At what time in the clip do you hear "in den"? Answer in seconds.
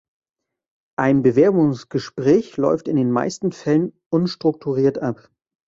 2.87-3.11